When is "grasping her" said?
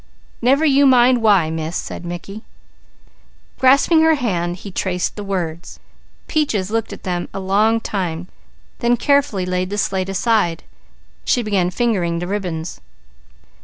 3.59-4.15